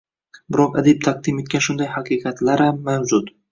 [0.55, 3.33] Biroq adib taqdim etgan shunday haqiqatlaram mavjud.